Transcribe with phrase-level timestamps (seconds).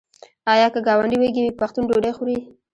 [0.53, 2.37] آیا که ګاونډی وږی وي پښتون ډوډۍ خوري؟